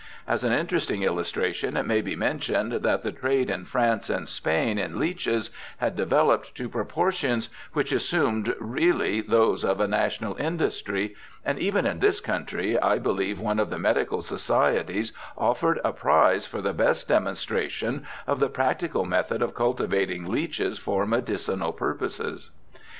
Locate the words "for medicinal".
20.79-21.73